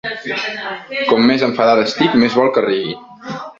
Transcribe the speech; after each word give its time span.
Com 1.09 1.27
més 1.33 1.45
enfadada 1.49 1.85
estic 1.91 2.17
més 2.25 2.41
vol 2.41 2.53
que 2.57 2.67
rigui. 2.69 2.99